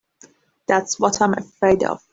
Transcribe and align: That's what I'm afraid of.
That's 0.67 0.99
what 0.99 1.21
I'm 1.21 1.35
afraid 1.35 1.83
of. 1.83 2.01